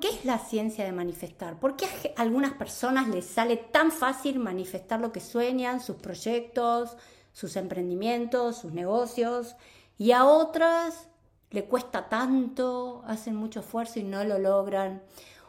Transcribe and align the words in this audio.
qué 0.00 0.08
es 0.08 0.24
la 0.24 0.38
ciencia 0.38 0.84
de 0.84 0.92
manifestar. 0.92 1.60
¿Por 1.60 1.76
qué 1.76 1.86
a 2.16 2.22
algunas 2.22 2.54
personas 2.54 3.08
les 3.08 3.26
sale 3.26 3.56
tan 3.56 3.92
fácil 3.92 4.38
manifestar 4.38 5.00
lo 5.00 5.12
que 5.12 5.20
sueñan, 5.20 5.80
sus 5.80 5.96
proyectos, 5.96 6.96
sus 7.32 7.54
emprendimientos, 7.56 8.58
sus 8.58 8.72
negocios, 8.72 9.56
y 9.98 10.12
a 10.12 10.24
otras 10.24 11.08
le 11.50 11.64
cuesta 11.64 12.08
tanto, 12.08 13.02
hacen 13.06 13.36
mucho 13.36 13.60
esfuerzo 13.60 13.98
y 13.98 14.04
no 14.04 14.24
lo 14.24 14.38
logran? 14.38 15.02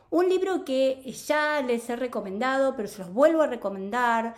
Un 0.10 0.28
libro 0.28 0.66
que 0.66 1.02
ya 1.28 1.62
les 1.62 1.90
he 1.90 1.96
recomendado, 1.96 2.76
pero 2.76 2.90
se 2.90 3.00
los 3.00 3.14
vuelvo 3.14 3.44
a 3.44 3.48
recomendar, 3.48 4.36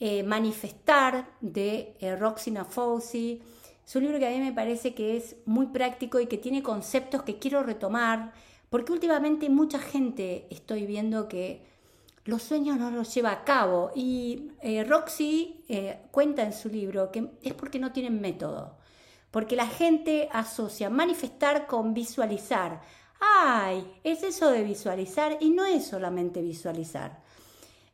eh, 0.00 0.22
Manifestar, 0.22 1.28
de 1.40 1.94
eh, 2.00 2.16
Roxina 2.16 2.64
Fauci. 2.64 3.42
Es 3.86 3.94
un 3.94 4.02
libro 4.02 4.18
que 4.18 4.26
a 4.26 4.30
mí 4.30 4.38
me 4.38 4.52
parece 4.52 4.94
que 4.94 5.16
es 5.16 5.36
muy 5.44 5.66
práctico 5.66 6.18
y 6.18 6.26
que 6.26 6.38
tiene 6.38 6.62
conceptos 6.62 7.22
que 7.22 7.38
quiero 7.38 7.62
retomar, 7.62 8.32
porque 8.70 8.92
últimamente 8.92 9.50
mucha 9.50 9.78
gente 9.78 10.46
estoy 10.50 10.86
viendo 10.86 11.28
que 11.28 11.68
los 12.24 12.42
sueños 12.42 12.78
no 12.78 12.90
los 12.90 13.12
lleva 13.14 13.32
a 13.32 13.44
cabo. 13.44 13.90
Y 13.94 14.52
eh, 14.62 14.84
Roxy 14.84 15.64
cuenta 16.10 16.42
en 16.42 16.52
su 16.52 16.68
libro 16.68 17.10
que 17.10 17.30
es 17.42 17.52
porque 17.54 17.78
no 17.78 17.92
tienen 17.92 18.20
método. 18.20 18.78
Porque 19.30 19.56
la 19.56 19.66
gente 19.66 20.28
asocia 20.32 20.88
manifestar 20.88 21.66
con 21.66 21.92
visualizar 21.92 22.80
ay, 23.20 23.86
es 24.02 24.22
eso 24.22 24.50
de 24.50 24.64
visualizar 24.64 25.36
y 25.40 25.50
no 25.50 25.64
es 25.64 25.86
solamente 25.86 26.42
visualizar. 26.42 27.20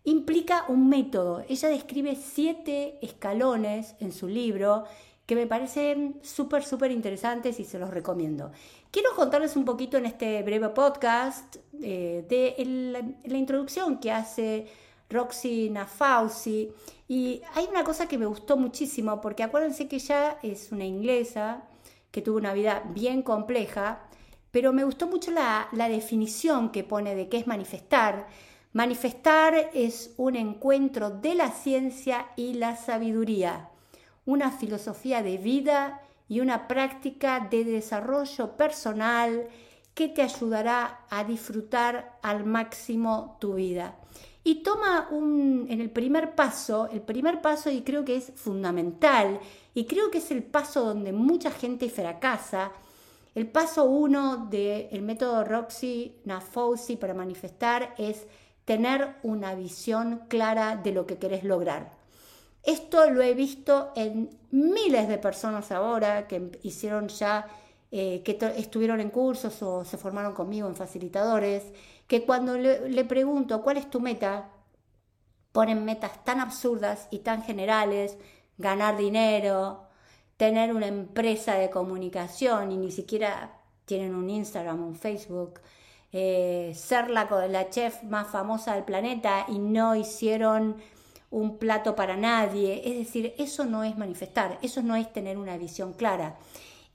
Implica 0.05 0.65
un 0.69 0.89
método. 0.89 1.45
Ella 1.49 1.69
describe 1.69 2.15
siete 2.15 2.99
escalones 3.03 3.97
en 3.99 4.13
su 4.13 4.29
libro 4.29 4.85
que 5.27 5.35
me 5.35 5.47
parecen 5.47 6.21
súper, 6.23 6.65
súper 6.65 6.91
interesantes 6.93 7.61
y 7.61 7.65
se 7.65 7.79
los 7.79 7.91
recomiendo. 7.91 8.53
Quiero 8.91 9.11
contarles 9.15 9.57
un 9.57 9.65
poquito 9.65 9.99
en 9.99 10.07
este 10.07 10.43
breve 10.43 10.69
podcast 10.71 11.57
eh, 11.83 12.25
de 12.29 13.19
la 13.25 13.37
introducción 13.37 13.99
que 13.99 14.13
hace 14.13 14.67
Roxy 15.11 15.69
Nafausi. 15.71 16.73
Y 17.09 17.43
hay 17.55 17.67
una 17.69 17.85
cosa 17.85 18.07
que 18.07 18.19
me 18.19 18.27
gustó 18.27 18.57
muchísimo, 18.57 19.21
porque 19.21 19.43
acuérdense 19.43 19.89
que 19.89 19.97
ella 19.97 20.39
es 20.43 20.73
una 20.73 20.85
inglesa 20.85 21.65
que 22.11 22.23
tuvo 22.23 22.39
una 22.39 22.55
vida 22.55 22.83
bien 22.95 23.23
compleja 23.23 24.07
pero 24.57 24.73
me 24.73 24.85
gustó 24.85 25.07
mucho 25.07 25.33
la, 25.33 25.69
definición 25.71 26.71
que 26.71 26.83
pone 26.83 27.15
de 27.15 27.29
qué 27.29 27.37
es 27.37 27.47
manifestar. 27.47 28.27
Manifestar 28.73 29.69
es 29.75 30.15
un 30.17 30.35
encuentro 30.35 31.11
de 31.11 31.35
la 31.35 31.51
ciencia 31.51 32.29
y 32.37 32.55
la 32.55 32.75
sabiduría, 32.75 33.69
una 34.27 34.51
filosofía 34.51 35.23
de 35.23 35.39
vida 35.39 36.03
y 36.29 36.41
una 36.41 36.69
práctica 36.69 37.49
de 37.51 37.65
desarrollo 37.65 38.57
personal 38.57 39.49
que 39.95 40.09
te 40.09 40.21
ayudará 40.21 41.07
a 41.09 41.25
disfrutar 41.25 42.19
al 42.23 42.45
máximo 42.45 43.39
tu 43.41 43.55
vida. 43.55 43.97
Y 44.45 44.63
toma 44.63 45.09
un, 45.11 45.67
en 45.71 45.81
el 45.81 45.91
primer 45.91 46.35
paso, 46.35 46.89
el 46.93 47.01
primer 47.01 47.41
paso 47.41 47.71
y 47.71 47.83
creo 47.83 48.05
que 48.05 48.17
es 48.17 48.33
fundamental, 48.37 49.41
y 49.75 49.87
creo 49.87 50.11
que 50.11 50.19
es 50.19 50.31
el 50.31 50.43
paso 50.43 50.85
donde 50.85 51.13
mucha 51.13 51.51
gente 51.51 51.89
fracasa, 51.89 52.73
el 53.35 53.49
paso 53.49 53.85
uno 53.85 54.47
del 54.49 55.03
método 55.03 55.45
Roxy 55.45 56.17
Nafousi 56.25 56.97
para 56.97 57.13
manifestar 57.13 57.95
es 57.99 58.27
tener 58.65 59.17
una 59.23 59.55
visión 59.55 60.23
clara 60.29 60.77
de 60.77 60.93
lo 60.93 61.07
que 61.07 61.19
querés 61.19 61.45
lograr. 61.45 61.96
Esto 62.67 63.09
lo 63.11 63.23
he 63.23 63.33
visto 63.33 63.93
en 63.95 64.29
miles 64.51 65.07
de 65.07 65.19
personas 65.19 65.71
ahora 65.71 66.27
que 66.27 66.59
hicieron 66.65 67.07
ya, 67.07 67.47
eh, 67.93 68.23
que 68.25 68.37
estuvieron 68.57 69.01
en 69.01 69.11
cursos 69.11 69.63
o 69.63 69.85
se 69.85 69.97
formaron 69.97 70.35
conmigo 70.35 70.67
en 70.67 70.75
facilitadores, 70.75 71.63
que 72.09 72.25
cuando 72.25 72.59
le, 72.59 73.05
pregunto 73.05 73.63
cuál 73.63 73.77
es 73.77 73.89
tu 73.89 74.01
meta, 74.01 74.51
ponen 75.53 75.85
metas 75.85 76.25
tan 76.25 76.41
absurdas 76.41 77.07
y 77.13 77.21
tan 77.21 77.45
generales, 77.45 78.19
ganar 78.59 78.97
dinero, 78.97 79.87
tener 80.37 80.75
una 80.75 80.89
empresa 80.89 81.55
de 81.55 81.71
comunicación 81.71 82.73
y 82.73 82.79
ni 82.79 82.91
siquiera 82.91 83.61
tienen 83.85 84.13
un 84.13 84.29
Instagram, 84.29 84.83
un 84.83 84.97
Facebook, 84.97 85.61
eh, 86.11 86.73
ser 86.75 87.11
la, 87.11 87.29
la 87.49 87.71
chef 87.71 88.03
más 88.03 88.27
famosa 88.27 88.75
del 88.75 88.85
planeta 88.85 89.47
y 89.49 89.61
no 89.61 89.95
hicieron 89.95 90.77
un 91.31 91.59
plato 91.59 91.95
para 91.95 92.17
nadie. 92.17 92.83
Es 92.85 92.97
decir, 92.99 93.35
eso 93.39 93.65
no 93.65 93.85
es 93.85 93.97
manifestar, 93.97 94.59
eso 94.63 94.83
no 94.83 94.97
es 94.97 95.13
tener 95.13 95.39
una 95.39 95.57
visión 95.57 95.93
clara. 95.93 96.37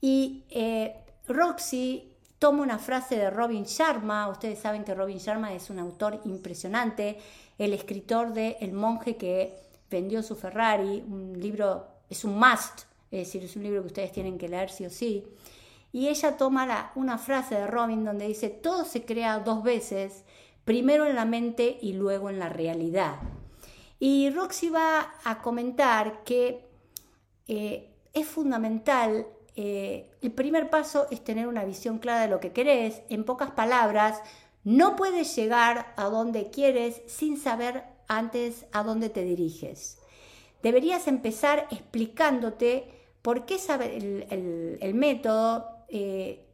Y 0.00 0.44
eh, 0.50 0.96
Roxy 1.28 2.12
toma 2.38 2.62
una 2.62 2.78
frase 2.78 3.16
de 3.16 3.30
Robin 3.30 3.64
Sharma, 3.64 4.28
ustedes 4.28 4.58
saben 4.58 4.84
que 4.84 4.94
Robin 4.94 5.18
Sharma 5.18 5.52
es 5.52 5.70
un 5.70 5.78
autor 5.78 6.20
impresionante, 6.24 7.18
el 7.58 7.72
escritor 7.72 8.32
de 8.32 8.56
El 8.60 8.72
monje 8.72 9.16
que 9.16 9.54
vendió 9.90 10.22
su 10.22 10.34
Ferrari, 10.34 11.04
un 11.06 11.38
libro, 11.38 11.86
es 12.10 12.24
un 12.24 12.38
must 12.38 12.92
es 13.12 13.26
decir, 13.26 13.44
es 13.44 13.56
un 13.56 13.62
libro 13.62 13.82
que 13.82 13.88
ustedes 13.88 14.10
tienen 14.10 14.38
que 14.38 14.48
leer 14.48 14.70
sí 14.70 14.86
o 14.86 14.90
sí. 14.90 15.24
Y 15.92 16.08
ella 16.08 16.38
toma 16.38 16.90
una 16.94 17.18
frase 17.18 17.54
de 17.54 17.66
Robin 17.66 18.04
donde 18.06 18.26
dice, 18.26 18.48
todo 18.48 18.86
se 18.86 19.04
crea 19.04 19.40
dos 19.40 19.62
veces, 19.62 20.24
primero 20.64 21.04
en 21.04 21.14
la 21.14 21.26
mente 21.26 21.78
y 21.82 21.92
luego 21.92 22.30
en 22.30 22.38
la 22.38 22.48
realidad. 22.48 23.16
Y 24.04 24.30
Roxy 24.30 24.68
va 24.68 25.14
a 25.22 25.40
comentar 25.42 26.24
que 26.24 26.66
eh, 27.46 27.94
es 28.12 28.26
fundamental, 28.26 29.28
eh, 29.54 30.10
el 30.20 30.32
primer 30.32 30.70
paso 30.70 31.06
es 31.12 31.22
tener 31.22 31.46
una 31.46 31.64
visión 31.64 32.00
clara 32.00 32.22
de 32.22 32.26
lo 32.26 32.40
que 32.40 32.50
querés. 32.50 33.02
En 33.10 33.22
pocas 33.22 33.52
palabras, 33.52 34.20
no 34.64 34.96
puedes 34.96 35.36
llegar 35.36 35.94
a 35.96 36.06
donde 36.06 36.50
quieres 36.50 37.02
sin 37.06 37.36
saber 37.36 37.84
antes 38.08 38.66
a 38.72 38.82
dónde 38.82 39.08
te 39.08 39.22
diriges. 39.22 40.00
Deberías 40.64 41.06
empezar 41.06 41.68
explicándote 41.70 42.90
¿Por 43.22 43.46
qué 43.46 43.56
el, 44.80 44.94
método? 44.94 45.64
Eh, 45.86 46.44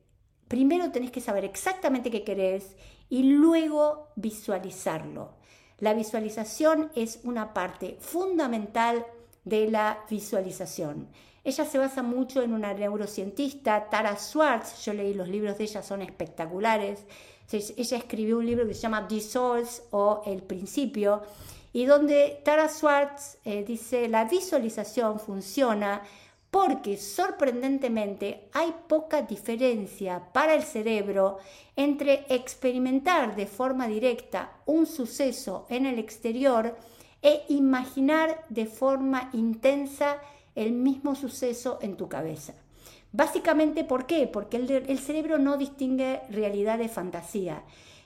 primero 0.49 0.93
tenés 0.93 1.11
que 1.11 1.23
saber 1.23 1.47
exactamente 1.47 2.11
qué 2.11 2.25
querés 2.25 2.77
y 3.09 3.23
luego 3.23 4.09
visualizarlo. 4.17 5.38
La 5.81 5.95
visualización 5.95 6.91
es 6.97 7.21
una 7.23 7.55
parte 7.55 7.97
fundamental 8.01 9.07
de 9.45 9.71
la 9.71 9.99
visualización. 10.11 11.09
Ella 11.45 11.65
se 11.65 11.79
basa 11.79 12.03
mucho 12.03 12.43
en 12.43 12.53
una 12.53 12.75
neurocientista, 12.75 13.89
Tara 13.89 14.19
Swartz, 14.19 14.85
yo 14.85 14.93
leí 14.93 15.15
los 15.15 15.29
libros 15.29 15.57
de 15.57 15.65
ella, 15.65 15.83
son 15.83 16.03
espectaculares. 16.03 17.05
Ella 17.51 17.97
escribió 17.97 18.39
un 18.39 18.47
libro 18.47 18.67
que 18.67 18.75
se 18.75 18.81
llama 18.81 19.07
The 19.09 19.21
Source 19.21 19.83
o 19.91 20.23
El 20.27 20.43
Principio, 20.43 21.23
y 21.73 21.87
donde 21.87 22.43
Tara 22.45 22.69
Swartz 22.69 23.39
eh, 23.45 23.65
dice, 23.65 24.09
la 24.09 24.25
visualización 24.25 25.21
funciona 25.21 26.03
porque 26.51 26.97
sorprendentemente 26.97 28.49
hay 28.53 28.75
poca 28.89 29.23
diferencia 29.23 30.33
para 30.33 30.55
el 30.55 30.63
cerebro 30.63 31.39
entre 31.77 32.25
experimentar 32.29 33.37
de 33.37 33.47
forma 33.47 33.87
directa 33.87 34.53
un 34.65 34.87
suceso 34.87 35.67
en 35.69 35.85
el 35.87 35.99
exterior 35.99 36.77
e 37.21 37.45
imaginar 37.49 38.45
de 38.49 38.67
forma 38.67 39.29
intensa 39.33 40.19
el 40.55 40.73
mismo 40.73 41.15
suceso 41.15 41.79
en 41.83 41.97
tu 41.97 42.09
cabeza. 42.09 42.55
Básicamente, 43.13 43.85
¿por 43.85 44.07
qué? 44.07 44.27
Porque 44.27 44.57
el, 44.57 44.99
cerebro 44.99 45.39
no 45.39 45.57
distingue 45.57 46.21
realidad 46.31 46.79
de 46.79 46.89
fantasía. 46.89 47.63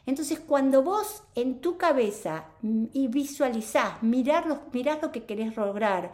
Entonces, 0.07 0.41
cuando 0.41 0.83
vos 0.83 1.23
en 1.35 1.61
tu 1.61 1.77
cabeza 1.77 2.45
mm, 2.63 2.87
y 2.93 3.09
visualizás, 3.09 4.03
mirás 4.03 4.47
lo 4.47 5.13
que 5.13 5.25
querés 5.25 5.57
lograr, 5.57 6.12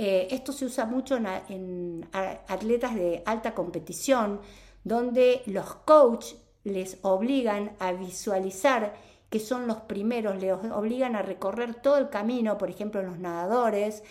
eh, 0.00 0.28
esto 0.30 0.52
se 0.52 0.64
usa 0.64 0.84
mucho 0.84 1.16
en, 1.16 2.08
atletas 2.12 2.94
de 2.94 3.20
alta 3.26 3.52
competición, 3.52 4.40
donde 4.84 5.42
los 5.46 5.74
coaches 5.74 6.36
les 6.62 6.98
obligan 7.02 7.72
a 7.80 7.90
visualizar 7.90 8.94
que 9.28 9.40
son 9.40 9.66
los 9.66 9.78
primeros, 9.78 10.40
les 10.40 10.52
obligan 10.52 11.16
a 11.16 11.22
recorrer 11.22 11.74
todo 11.74 11.98
el 11.98 12.10
camino, 12.10 12.56
por 12.56 12.70
ejemplo, 12.70 13.02
los 13.02 13.18
nadadores. 13.18 14.04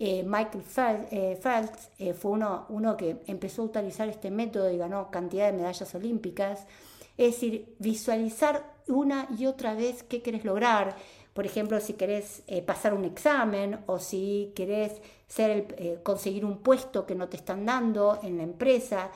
Eh, 0.00 0.24
Michael 0.24 0.64
Phelps, 0.64 1.90
eh, 2.00 2.12
fue 2.12 2.32
uno, 2.32 2.66
uno 2.68 2.96
que 2.96 3.22
empezó 3.28 3.62
a 3.62 3.66
utilizar 3.66 4.08
este 4.08 4.32
método 4.32 4.68
y 4.68 4.78
ganó 4.78 5.12
cantidad 5.12 5.46
de 5.46 5.52
medallas 5.52 5.94
olímpicas. 5.94 6.66
Es 7.16 7.34
decir, 7.34 7.76
visualizar 7.78 8.64
una 8.88 9.28
y 9.38 9.46
otra 9.46 9.74
vez 9.74 10.02
qué 10.02 10.22
querés 10.22 10.44
lograr. 10.44 10.96
Por 11.32 11.46
ejemplo, 11.46 11.80
si 11.80 11.94
querés 11.94 12.42
pasar 12.66 12.92
un 12.92 13.04
examen 13.04 13.78
o 13.86 13.98
si 13.98 14.52
querés 14.54 15.00
ser 15.30 15.74
eh, 15.78 16.00
conseguir 16.02 16.44
un 16.44 16.58
puesto 16.58 17.06
que 17.06 17.14
no 17.14 17.28
te 17.28 17.36
están 17.36 17.64
dando 17.64 18.18
en 18.22 18.36
la 18.36 18.42
empresa. 18.42 19.10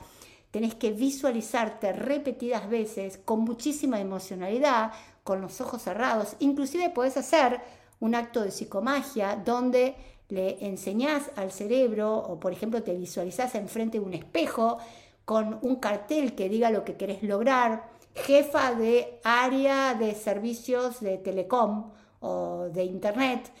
Tenés 0.49 0.73
que 0.73 0.93
visualizarte 0.93 1.91
repetidas 1.91 2.69
veces 2.69 3.19
con 3.23 3.41
muchísima 3.41 3.99
emocionalidad, 3.99 4.93
con 5.25 5.41
los 5.41 5.59
ojos 5.59 5.81
cerrados. 5.81 6.37
Inclusive 6.39 6.89
puedes 6.89 7.17
hacer 7.17 7.59
un 7.99 8.15
acto 8.15 8.41
de 8.41 8.51
psicomagia 8.51 9.35
donde 9.35 9.95
le 10.29 10.65
enseñás 10.65 11.23
al 11.35 11.51
cerebro 11.51 12.15
o 12.17 12.39
por 12.39 12.53
ejemplo 12.53 12.81
te 12.81 12.95
visualizás 12.95 13.53
enfrente 13.55 13.99
de 13.99 14.05
un 14.05 14.13
espejo 14.13 14.77
con 15.25 15.59
un 15.61 15.75
cartel 15.75 16.33
que 16.33 16.49
diga 16.49 16.71
lo 16.71 16.85
que 16.85 16.95
querés 16.95 17.23
lograr, 17.23 17.89
jefa 18.15 18.73
de 18.73 19.19
área 19.23 19.93
de 19.93 20.15
servicios 20.15 21.01
de 21.01 21.17
telecom 21.17 21.91
o 22.25 22.69
de 22.69 22.83
internet, 22.83 23.51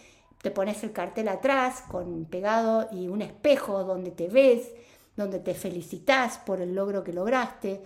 te 0.41 0.51
pones 0.51 0.83
el 0.83 0.91
cartel 0.91 1.27
atrás 1.27 1.83
con 1.89 2.25
pegado 2.25 2.87
y 2.91 3.07
un 3.07 3.21
espejo 3.21 3.83
donde 3.83 4.11
te 4.11 4.27
ves, 4.27 4.71
donde 5.15 5.39
te 5.39 5.53
felicitas 5.53 6.37
por 6.39 6.61
el 6.61 6.75
logro 6.75 7.03
que 7.03 7.13
lograste. 7.13 7.81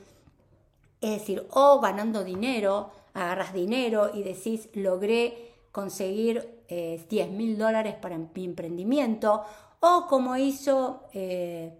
Es 1.01 1.19
decir, 1.19 1.47
o 1.51 1.79
ganando 1.79 2.23
dinero, 2.23 2.91
agarras 3.13 3.53
dinero 3.53 4.11
y 4.13 4.23
decís, 4.23 4.69
logré 4.73 5.53
conseguir 5.71 6.63
eh, 6.67 7.05
10 7.09 7.31
mil 7.31 7.57
dólares 7.57 7.95
para 7.95 8.17
mi 8.17 8.45
emprendimiento, 8.45 9.43
o 9.79 10.07
como 10.07 10.35
hizo 10.35 11.03
eh, 11.13 11.73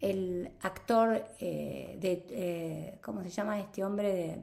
el 0.00 0.50
actor 0.62 1.24
eh, 1.38 1.96
de, 2.00 2.26
eh, 2.30 2.98
¿cómo 3.02 3.22
se 3.22 3.30
llama 3.30 3.60
este 3.60 3.84
hombre? 3.84 4.12
De, 4.12 4.42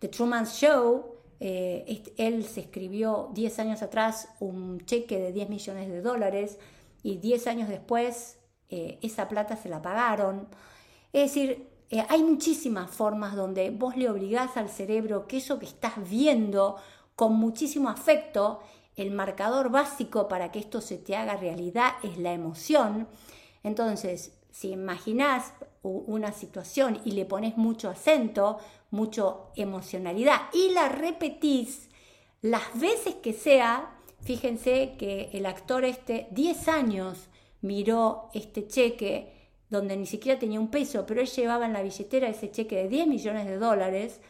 de 0.00 0.08
Truman 0.08 0.46
Show, 0.46 1.16
él 1.38 2.44
se 2.44 2.60
escribió 2.60 3.30
10 3.34 3.58
años 3.58 3.82
atrás 3.82 4.28
un 4.40 4.80
cheque 4.84 5.18
de 5.18 5.32
10 5.32 5.48
millones 5.48 5.88
de 5.88 6.00
dólares 6.00 6.58
y 7.02 7.16
10 7.18 7.46
años 7.46 7.68
después 7.68 8.38
esa 8.68 9.28
plata 9.28 9.56
se 9.56 9.68
la 9.68 9.82
pagaron. 9.82 10.48
Es 11.12 11.32
decir, 11.34 11.68
hay 12.08 12.22
muchísimas 12.22 12.90
formas 12.90 13.36
donde 13.36 13.70
vos 13.70 13.96
le 13.96 14.10
obligás 14.10 14.56
al 14.56 14.68
cerebro 14.68 15.28
que 15.28 15.36
eso 15.36 15.58
que 15.58 15.66
estás 15.66 15.94
viendo 16.08 16.76
con 17.14 17.34
muchísimo 17.34 17.88
afecto 17.88 18.60
el 18.96 19.10
marcador 19.10 19.70
básico 19.70 20.26
para 20.26 20.50
que 20.50 20.58
esto 20.58 20.80
se 20.80 20.96
te 20.96 21.16
haga 21.16 21.36
realidad 21.36 21.92
es 22.02 22.16
la 22.18 22.32
emoción. 22.32 23.06
Entonces, 23.62 24.32
si 24.50 24.70
imaginás 24.70 25.52
una 25.82 26.32
situación 26.32 27.00
y 27.04 27.12
le 27.12 27.26
pones 27.26 27.56
mucho 27.56 27.90
acento, 27.90 28.58
mucho 28.90 29.50
emocionalidad 29.56 30.42
y 30.52 30.70
la 30.70 30.88
repetís 30.88 31.88
las 32.42 32.78
veces 32.78 33.16
que 33.16 33.32
sea, 33.32 33.98
fíjense 34.22 34.94
que 34.98 35.30
el 35.32 35.46
actor 35.46 35.84
este 35.84 36.28
10 36.30 36.68
años 36.68 37.28
miró 37.62 38.30
este 38.34 38.66
cheque 38.68 39.32
donde 39.68 39.96
ni 39.96 40.06
siquiera 40.06 40.38
tenía 40.38 40.60
un 40.60 40.70
peso, 40.70 41.04
pero 41.06 41.20
él 41.20 41.26
llevaba 41.26 41.66
en 41.66 41.72
la 41.72 41.82
billetera 41.82 42.28
ese 42.28 42.50
cheque 42.50 42.76
de 42.76 42.88
10 42.88 43.08
millones 43.08 43.46
de 43.46 43.58
dólares 43.58 44.20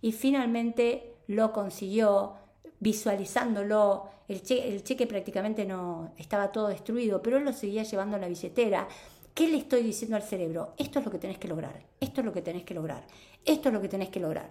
y 0.00 0.12
finalmente 0.12 1.16
lo 1.26 1.52
consiguió 1.52 2.34
visualizándolo, 2.80 4.08
el, 4.28 4.42
cheque 4.42 5.06
prácticamente 5.06 5.64
no 5.64 6.12
estaba 6.18 6.52
todo 6.52 6.68
destruido, 6.68 7.22
pero 7.22 7.38
él 7.38 7.44
lo 7.44 7.52
seguía 7.52 7.82
llevando 7.82 8.16
a 8.16 8.20
la 8.20 8.28
billetera. 8.28 8.88
¿Qué 9.36 9.46
le 9.48 9.58
estoy 9.58 9.82
diciendo 9.82 10.16
al 10.16 10.22
cerebro? 10.22 10.72
Esto 10.78 10.98
es 10.98 11.04
lo 11.04 11.10
que 11.10 11.18
tenés 11.18 11.36
que 11.36 11.46
lograr, 11.46 11.78
esto 12.00 12.22
es 12.22 12.24
lo 12.24 12.32
que 12.32 12.40
tenés 12.40 12.64
que 12.64 12.72
lograr, 12.72 13.04
esto 13.44 13.68
es 13.68 13.74
lo 13.74 13.82
que 13.82 13.88
tenés 13.90 14.08
que 14.08 14.18
lograr. 14.18 14.50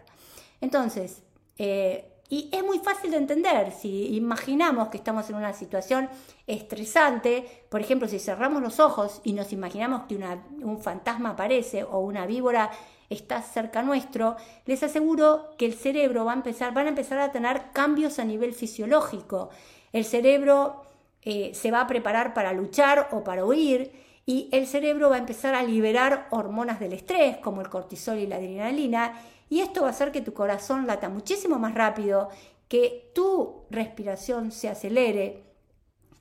Entonces, 0.61 1.23
eh, 1.57 2.05
y 2.29 2.49
es 2.51 2.63
muy 2.63 2.77
fácil 2.77 3.09
de 3.09 3.17
entender 3.17 3.71
si 3.71 4.15
imaginamos 4.15 4.89
que 4.89 4.97
estamos 4.97 5.27
en 5.31 5.37
una 5.37 5.53
situación 5.53 6.07
estresante, 6.45 7.65
por 7.67 7.81
ejemplo, 7.81 8.07
si 8.07 8.19
cerramos 8.19 8.61
los 8.61 8.79
ojos 8.79 9.21
y 9.23 9.33
nos 9.33 9.51
imaginamos 9.53 10.03
que 10.03 10.17
un 10.17 10.79
fantasma 10.79 11.31
aparece 11.31 11.83
o 11.83 12.01
una 12.01 12.27
víbora 12.27 12.69
está 13.09 13.41
cerca 13.41 13.81
nuestro, 13.81 14.35
les 14.67 14.83
aseguro 14.83 15.49
que 15.57 15.65
el 15.65 15.73
cerebro 15.73 16.25
va 16.25 16.33
a 16.33 16.35
empezar, 16.35 16.75
van 16.75 16.85
a 16.85 16.89
empezar 16.89 17.17
a 17.17 17.31
tener 17.31 17.71
cambios 17.73 18.19
a 18.19 18.23
nivel 18.23 18.53
fisiológico. 18.53 19.49
El 19.91 20.05
cerebro 20.05 20.83
eh, 21.23 21.55
se 21.55 21.71
va 21.71 21.81
a 21.81 21.87
preparar 21.87 22.35
para 22.35 22.53
luchar 22.53 23.09
o 23.13 23.23
para 23.23 23.43
huir 23.43 24.04
y 24.25 24.49
el 24.51 24.67
cerebro 24.67 25.09
va 25.09 25.17
a 25.17 25.19
empezar 25.19 25.55
a 25.55 25.63
liberar 25.63 26.27
hormonas 26.31 26.79
del 26.79 26.93
estrés 26.93 27.37
como 27.37 27.61
el 27.61 27.69
cortisol 27.69 28.17
y 28.19 28.27
la 28.27 28.37
adrenalina 28.37 29.21
y 29.49 29.59
esto 29.59 29.81
va 29.81 29.87
a 29.87 29.91
hacer 29.91 30.11
que 30.11 30.21
tu 30.21 30.33
corazón 30.33 30.87
lata 30.87 31.09
muchísimo 31.09 31.59
más 31.59 31.75
rápido, 31.75 32.29
que 32.67 33.11
tu 33.13 33.65
respiración 33.69 34.51
se 34.51 34.69
acelere, 34.69 35.43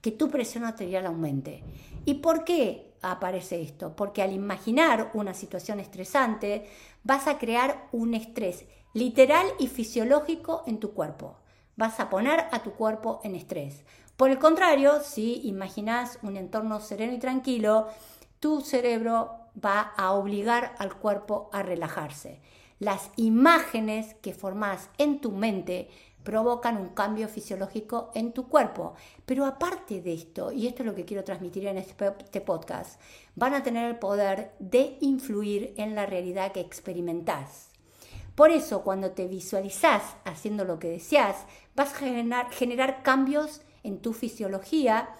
que 0.02 0.10
tu 0.10 0.28
presión 0.28 0.64
arterial 0.64 1.06
aumente. 1.06 1.62
¿Y 2.04 2.14
por 2.14 2.44
qué? 2.44 2.94
aparece 3.10 3.60
esto? 3.60 3.94
Porque 3.94 4.22
al 4.22 4.32
imaginar 4.32 5.10
una 5.14 5.34
situación 5.34 5.80
estresante, 5.80 6.66
vas 7.02 7.26
a 7.26 7.38
crear 7.38 7.88
un 7.92 8.14
estrés 8.14 8.64
literal 8.92 9.46
y 9.58 9.66
fisiológico 9.68 10.62
en 10.66 10.78
tu 10.78 10.92
cuerpo. 10.92 11.36
Vas 11.76 12.00
a 12.00 12.08
poner 12.08 12.44
a 12.52 12.62
tu 12.62 12.72
cuerpo 12.72 13.20
en 13.24 13.34
estrés. 13.34 13.84
Por 14.16 14.30
el 14.30 14.38
contrario, 14.38 15.00
si 15.00 15.40
imaginas 15.46 16.18
un 16.22 16.36
entorno 16.36 16.80
sereno 16.80 17.12
y 17.12 17.18
tranquilo, 17.18 17.88
tu 18.38 18.60
cerebro 18.60 19.38
va 19.62 19.92
a 19.96 20.12
obligar 20.12 20.74
al 20.78 20.94
cuerpo 20.94 21.50
a 21.52 21.62
relajarse. 21.62 22.40
Las 22.78 23.10
imágenes 23.16 24.14
que 24.22 24.32
formas 24.32 24.88
en 24.98 25.20
tu 25.20 25.32
mente 25.32 25.88
provocan 26.24 26.78
un 26.78 26.88
cambio 26.88 27.28
fisiológico 27.28 28.10
en 28.14 28.32
tu 28.32 28.48
cuerpo. 28.48 28.94
Pero 29.26 29.44
aparte 29.44 30.00
de 30.00 30.14
esto, 30.14 30.50
y 30.50 30.66
esto 30.66 30.82
es 30.82 30.86
lo 30.86 30.94
que 30.94 31.04
quiero 31.04 31.22
transmitir 31.22 31.66
en 31.66 31.78
este, 31.78 32.12
este 32.18 32.40
podcast, 32.40 33.00
van 33.34 33.54
a 33.54 33.62
tener 33.62 33.88
el 33.88 33.98
poder 33.98 34.52
de 34.58 34.96
influir 35.00 35.74
en 35.76 35.94
la 35.94 36.06
realidad 36.06 36.52
que 36.52 36.60
experimentás. 36.60 37.70
Por 38.34 38.50
eso, 38.50 38.82
cuando 38.82 39.12
te 39.12 39.28
visualizás 39.28 40.02
haciendo 40.24 40.64
lo 40.64 40.78
que 40.78 40.88
deseas, 40.88 41.36
vas 41.76 41.92
a 41.92 41.98
generar, 41.98 42.50
generar 42.50 43.02
cambios 43.02 43.60
en 43.84 44.00
tu 44.00 44.12
fisiología 44.12 45.10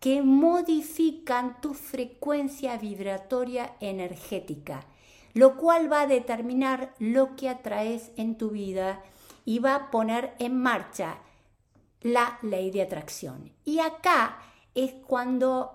que 0.00 0.22
modifican 0.22 1.60
tu 1.60 1.72
frecuencia 1.72 2.76
vibratoria 2.76 3.76
energética, 3.80 4.84
lo 5.32 5.56
cual 5.56 5.90
va 5.90 6.02
a 6.02 6.06
determinar 6.06 6.94
lo 6.98 7.36
que 7.36 7.48
atraes 7.48 8.10
en 8.16 8.36
tu 8.36 8.50
vida 8.50 9.02
y 9.44 9.60
va 9.60 9.74
a 9.74 9.90
poner 9.90 10.34
en 10.38 10.60
marcha 10.60 11.18
la 12.00 12.38
ley 12.42 12.70
de 12.70 12.82
atracción. 12.82 13.52
Y 13.64 13.78
acá 13.78 14.38
es 14.74 14.92
cuando 15.06 15.72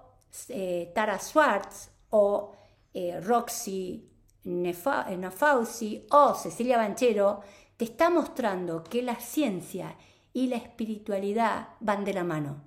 eh, 0.50 0.92
Tara 0.94 1.20
Swartz 1.20 1.90
o 2.12 2.54
eh, 2.94 3.20
Roxy 3.22 4.10
Nafausi 4.44 6.06
o 6.12 6.34
Cecilia 6.34 6.78
Banchero 6.78 7.42
te 7.78 7.86
está 7.86 8.10
mostrando 8.10 8.84
que 8.84 9.02
la 9.02 9.16
ciencia 9.20 9.96
y 10.34 10.48
la 10.48 10.58
espiritualidad 10.58 11.70
van 11.80 12.06
de 12.06 12.14
la 12.14 12.24
mano 12.24 12.62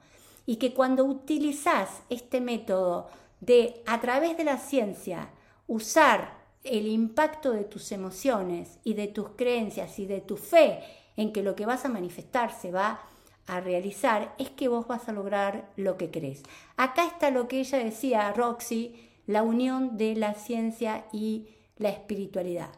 y 0.47 0.57
que 0.57 0.75
cuando 0.75 1.05
utilizas 1.05 2.03
este 2.11 2.41
método 2.41 3.09
de 3.41 3.83
a 3.87 4.01
través 4.01 4.37
de 4.37 4.45
la 4.45 4.59
ciencia 4.59 5.31
usar 5.67 6.43
el 6.65 6.87
impacto 6.87 7.53
de 7.53 7.65
tus 7.65 7.93
emociones 7.93 8.79
y 8.85 8.95
de 8.95 9.09
tus 9.09 9.31
creencias 9.31 9.99
y 9.99 10.07
de 10.07 10.21
tu 10.21 10.37
fe 10.37 10.81
en 11.17 11.33
que 11.33 11.43
lo 11.43 11.55
que 11.55 11.67
vas 11.67 11.85
a 11.85 11.89
manifestar 11.89 12.53
se 12.53 12.71
va 12.71 13.01
a 13.47 13.61
realizar, 13.61 14.35
es 14.39 14.51
que 14.51 14.69
vos 14.69 14.87
vas 14.87 15.09
a 15.09 15.13
lograr 15.13 15.69
lo 15.77 15.97
que 15.97 16.11
crees. 16.11 16.43
Acá 16.77 17.07
está 17.07 17.31
lo 17.31 17.49
que 17.49 17.61
ella 17.61 17.79
decía, 17.79 18.33
Roxy, 18.33 18.95
la 19.27 19.43
unión 19.43 19.97
de 19.97 20.15
la 20.15 20.35
ciencia 20.35 21.05
y 21.13 21.49
la 21.77 21.89
espiritualidad. 21.89 22.71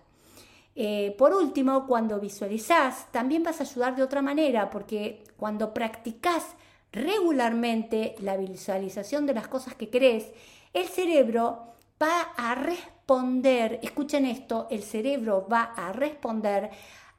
Eh, 0.77 1.15
por 1.19 1.33
último, 1.33 1.87
cuando 1.87 2.19
visualizás, 2.19 3.11
también 3.13 3.43
vas 3.43 3.61
a 3.61 3.65
ayudar 3.65 3.95
de 3.95 4.03
otra 4.03 4.23
manera, 4.23 4.71
porque 4.71 5.25
cuando 5.37 5.73
practicas 5.73 6.57
regularmente 6.93 8.17
la 8.21 8.37
visualización 8.37 9.27
de 9.27 9.35
las 9.35 9.49
cosas 9.49 9.75
que 9.75 9.91
crees, 9.91 10.33
el 10.73 10.87
cerebro 10.87 11.75
va 12.03 12.33
a 12.37 12.55
responder, 12.55 13.79
escuchen 13.83 14.27
esto, 14.27 14.67
el 14.71 14.83
cerebro 14.83 15.47
va 15.51 15.63
a 15.77 15.93
responder 15.93 16.71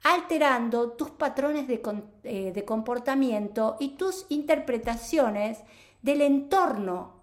alterando 0.05 0.91
tus 0.91 1.09
patrones 1.09 1.65
eh, 1.67 2.51
de, 2.53 2.65
comportamiento 2.65 3.75
y 3.79 3.89
tus 3.95 4.27
interpretaciones 4.29 5.59
del 6.03 6.21
entorno 6.21 7.13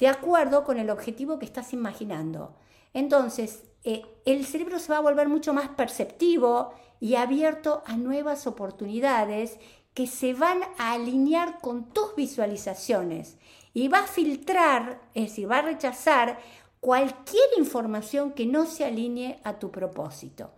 de 0.00 0.08
acuerdo 0.08 0.64
con 0.64 0.78
el 0.78 0.90
objetivo 0.90 1.38
que 1.38 1.44
estás 1.44 1.72
imaginando. 1.72 2.56
Entonces, 2.92 3.62
eh, 3.88 4.04
el 4.26 4.44
cerebro 4.44 4.78
se 4.78 4.92
va 4.92 4.98
a 4.98 5.00
volver 5.00 5.30
mucho 5.30 5.54
más 5.54 5.70
perceptivo 5.70 6.74
y 7.00 7.14
abierto 7.14 7.82
a 7.86 7.96
nuevas 7.96 8.46
oportunidades 8.46 9.58
que 9.94 10.06
se 10.06 10.34
van 10.34 10.60
a 10.76 10.92
alinear 10.92 11.58
con 11.62 11.88
tus 11.94 12.14
visualizaciones 12.14 13.38
y 13.72 13.88
va 13.88 14.00
a 14.00 14.06
filtrar, 14.06 15.00
es 15.14 15.30
decir, 15.30 15.50
va 15.50 15.60
a 15.60 15.62
rechazar 15.62 16.38
cualquier 16.80 17.46
información 17.56 18.32
que 18.32 18.44
no 18.44 18.66
se 18.66 18.84
alinee 18.84 19.40
a 19.42 19.58
tu 19.58 19.70
propósito. 19.70 20.50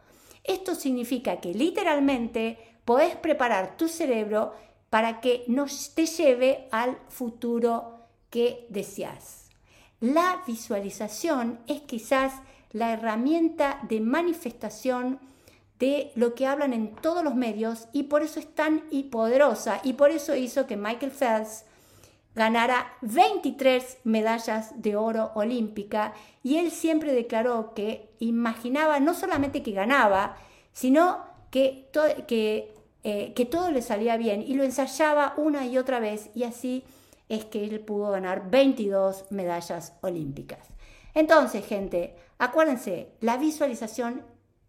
Esto 0.43 0.75
significa 0.75 1.41
que 1.41 1.55
literalmente 1.55 2.59
podés 2.85 3.15
preparar 3.15 3.77
tu 3.77 3.87
cerebro 3.87 4.55
para 4.91 5.21
que 5.21 5.45
nos 5.47 5.95
te 5.95 6.07
lleve 6.07 6.67
al 6.73 6.99
futuro 7.09 8.09
que 8.29 8.67
deseas. 8.71 9.51
La 10.01 10.43
visualización 10.49 11.61
es 11.69 11.83
quizás 11.83 12.33
la 12.73 12.93
herramienta 12.93 13.81
de 13.89 14.01
manifestación 14.01 15.19
de 15.79 16.13
lo 16.15 16.35
que 16.35 16.47
hablan 16.47 16.73
en 16.73 16.95
todos 16.95 17.25
los 17.25 17.35
medios 17.35 17.89
y 17.93 18.05
por 18.05 18.23
eso 18.23 18.39
es 18.39 18.55
tan 18.55 18.85
poderosa 19.11 19.81
y 19.83 19.95
por 19.95 20.11
eso 20.11 20.37
hizo 20.37 20.67
que 20.67 20.77
Michael 20.77 21.11
Phelps 21.11 21.65
ganara 22.35 22.93
23 23.01 23.99
medallas 24.05 24.73
de 24.81 24.95
oro 24.97 25.33
olímpica 25.35 26.13
y 26.43 26.59
él 26.59 26.71
siempre 26.71 27.13
declaró 27.13 27.75
que 27.75 28.11
imaginaba 28.19 29.01
no 29.01 29.15
solamente 29.15 29.63
que 29.63 29.73
ganaba, 29.73 30.37
sino 30.73 31.25
que, 31.51 31.89
que, 32.29 32.75
eh, 33.03 33.33
que 33.35 33.47
todo 33.47 33.71
le 33.71 33.83
salía 33.83 34.17
bien 34.17 34.43
y 34.43 34.55
lo 34.55 34.63
ensayaba 34.63 35.35
una 35.37 35.67
y 35.67 35.79
otra 35.79 35.99
vez 35.99 36.31
y 36.35 36.45
así 36.45 36.85
es 37.29 37.45
que 37.47 37.65
él 37.65 37.81
pudo 37.81 38.11
ganar 38.11 38.51
22 38.51 39.27
medallas 39.31 39.95
olímpicas. 40.03 40.80
Entonces, 41.15 41.67
gente, 41.67 42.17
acuérdense, 42.39 43.13
la 43.21 43.37
visualización 43.37 44.23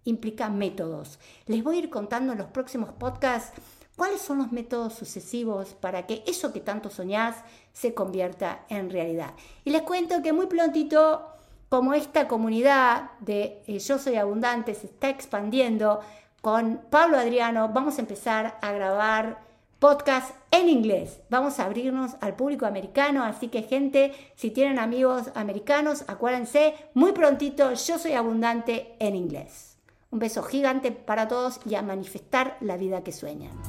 implica 0.03 0.49
métodos. 0.49 1.19
Les 1.45 1.63
voy 1.63 1.75
a 1.75 1.79
ir 1.79 1.89
contando 1.89 2.33
en 2.33 2.39
los 2.39 2.47
próximos 2.47 2.91
podcasts 2.93 3.53
cuáles 3.95 4.21
son 4.21 4.39
los 4.39 4.51
métodos 4.51 4.93
sucesivos 4.93 5.75
para 5.75 6.07
que 6.07 6.23
eso 6.25 6.51
que 6.53 6.59
tanto 6.59 6.89
soñás 6.89 7.35
se 7.73 7.93
convierta 7.93 8.65
en 8.69 8.89
realidad. 8.89 9.33
Y 9.63 9.69
les 9.69 9.83
cuento 9.83 10.21
que 10.21 10.33
muy 10.33 10.47
prontito, 10.47 11.27
como 11.69 11.93
esta 11.93 12.27
comunidad 12.27 13.11
de 13.19 13.61
eh, 13.67 13.79
Yo 13.79 13.97
Soy 13.97 14.15
Abundante 14.15 14.73
se 14.73 14.87
está 14.87 15.09
expandiendo, 15.09 16.01
con 16.41 16.81
Pablo 16.89 17.17
Adriano 17.17 17.69
vamos 17.69 17.97
a 17.97 18.01
empezar 18.01 18.57
a 18.61 18.71
grabar 18.71 19.50
podcast 19.81 20.35
en 20.51 20.69
inglés. 20.69 21.21
Vamos 21.31 21.59
a 21.59 21.65
abrirnos 21.65 22.11
al 22.21 22.35
público 22.35 22.67
americano, 22.67 23.23
así 23.23 23.47
que 23.47 23.63
gente, 23.63 24.13
si 24.35 24.51
tienen 24.51 24.77
amigos 24.77 25.31
americanos, 25.33 26.05
acuérdense, 26.07 26.75
muy 26.93 27.13
prontito, 27.13 27.73
yo 27.73 27.97
soy 27.97 28.11
abundante 28.13 28.95
en 28.99 29.15
inglés. 29.15 29.79
Un 30.11 30.19
beso 30.19 30.43
gigante 30.43 30.91
para 30.91 31.27
todos 31.27 31.59
y 31.65 31.73
a 31.73 31.81
manifestar 31.81 32.57
la 32.61 32.77
vida 32.77 33.03
que 33.03 33.11
sueñan. 33.11 33.59